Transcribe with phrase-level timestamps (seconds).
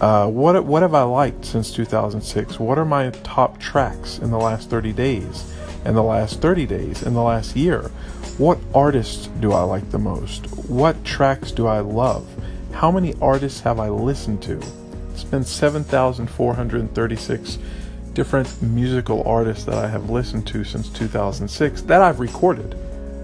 [0.00, 2.58] Uh, what what have I liked since 2006?
[2.58, 5.54] What are my top tracks in the last 30 days?
[5.84, 7.04] In the last 30 days?
[7.04, 7.88] In the last year?
[8.38, 10.46] What artists do I like the most?
[10.66, 12.26] What tracks do I love?
[12.72, 14.58] How many artists have I listened to?
[15.10, 17.58] It's been 7,436
[18.14, 22.74] different musical artists that I have listened to since 2006 that I've recorded.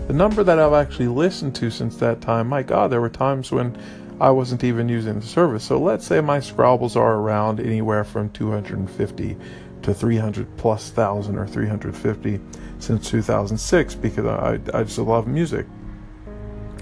[0.09, 3.51] The number that I've actually listened to since that time, my God, there were times
[3.51, 3.79] when
[4.21, 5.65] I wasn't even using the service.
[5.65, 9.39] So let's say my Scrobbles are around anywhere from 250
[9.83, 12.41] to 300 plus thousand or 350
[12.79, 15.67] since 2006 because I, I just love music.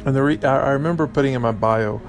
[0.05, 2.01] And the re- I remember putting in my bio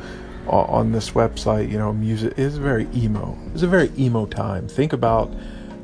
[0.48, 3.38] uh, on this website, you know, music is very emo.
[3.54, 4.68] It's a very emo time.
[4.68, 5.34] Think about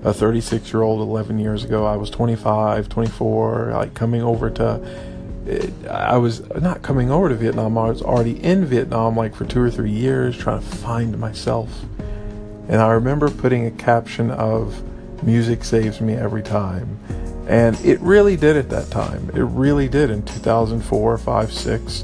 [0.04, 1.86] a 36 year old 11 years ago.
[1.86, 5.12] I was 25, 24, like coming over to.
[5.48, 7.78] Eh, I was not coming over to Vietnam.
[7.78, 11.86] I was already in Vietnam, like for two or three years, trying to find myself.
[12.68, 14.82] And I remember putting a caption of
[15.26, 17.00] "Music saves me every time,"
[17.48, 19.30] and it really did at that time.
[19.34, 22.02] It really did in 2004, 5, 6.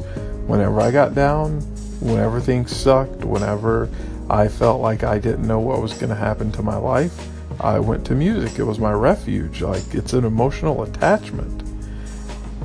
[0.48, 1.62] Whenever I got down,
[2.00, 3.90] when everything sucked, whenever
[4.30, 7.30] I felt like I didn't know what was going to happen to my life,
[7.60, 8.60] I went to music.
[8.60, 9.62] It was my refuge.
[9.62, 11.64] Like it's an emotional attachment.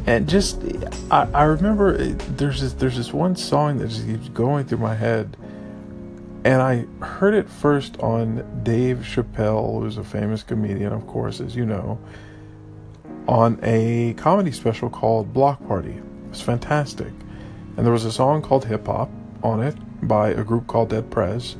[0.06, 0.62] And just,
[1.10, 4.78] I, I remember eh, there's this, there's this one song that just keeps going through
[4.78, 5.36] my head.
[6.44, 11.56] And I heard it first on Dave Chappelle, who's a famous comedian, of course, as
[11.56, 11.98] you know,
[13.26, 15.92] on a comedy special called Block Party.
[15.92, 17.12] It was fantastic.
[17.76, 19.10] And there was a song called Hip Hop
[19.42, 19.74] on it
[20.06, 21.56] by a group called Dead Prez.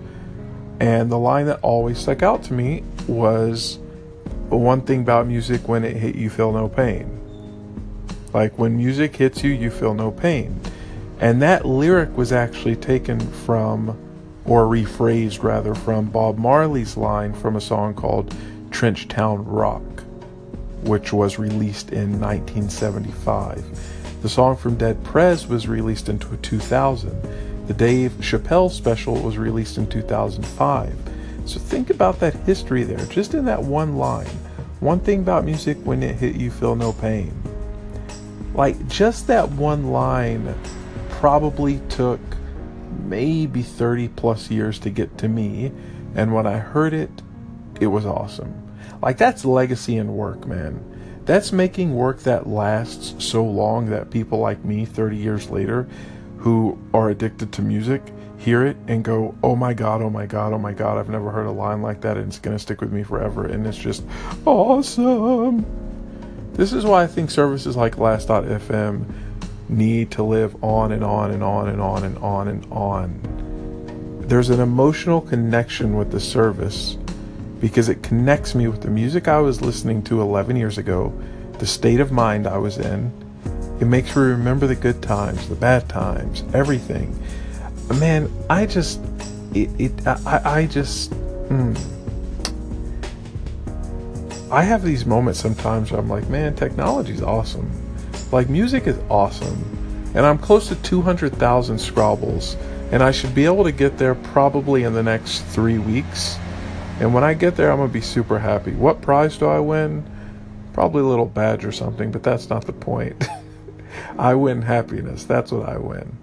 [0.81, 3.79] And the line that always stuck out to me was
[4.51, 7.21] one thing about music when it hit you feel no pain.
[8.35, 10.61] Like when music hits you, you feel no pain.
[11.21, 13.97] And that lyric was actually taken from,
[14.47, 18.35] or rephrased rather, from Bob Marley's line from a song called
[18.71, 19.83] Trench Town Rock,
[20.83, 23.65] which was released in 1975.
[24.23, 29.79] The song from Dead Prez was released in 2000 the Dave Chappelle special was released
[29.79, 30.95] in 2005.
[31.47, 34.27] So think about that history there, just in that one line.
[34.81, 37.33] One thing about music when it hit you feel no pain.
[38.55, 40.55] Like just that one line
[41.09, 42.21] probably took
[42.99, 45.73] maybe 30 plus years to get to me.
[46.15, 47.11] And when I heard it,
[47.81, 48.61] it was awesome.
[49.03, 51.23] Like that's legacy and work, man.
[51.25, 55.89] That's making work that lasts so long that people like me 30 years later
[56.39, 58.03] who are addicted to music
[58.45, 61.31] hear it and go, oh my God, oh my God, oh my God, I've never
[61.31, 63.47] heard a line like that and it's going to stick with me forever.
[63.47, 64.05] And it's just
[64.45, 65.65] awesome.
[66.53, 69.07] This is why I think services like Last.fm
[69.69, 74.25] need to live on and on and on and on and on and on.
[74.29, 76.97] There's an emotional connection with the service
[77.61, 81.13] because it connects me with the music I was listening to 11 years ago,
[81.59, 83.11] the state of mind I was in,
[83.81, 87.19] it makes me remember the good times, the bad times, everything.
[87.99, 89.01] Man, I just,
[89.55, 91.77] it, it I, I just, mm.
[94.51, 97.71] I have these moments sometimes where I'm like, man, technology's awesome.
[98.33, 100.13] Like, music is awesome.
[100.15, 102.57] And I'm close to 200,000 Scrobbles.
[102.93, 106.39] And I should be able to get there probably in the next three weeks.
[107.01, 108.73] And when I get there, I'm going to be super happy.
[108.73, 110.05] What prize do I win?
[110.73, 113.27] Probably a little badge or something, but that's not the point.
[114.19, 115.25] I win happiness.
[115.25, 116.17] That's what I win.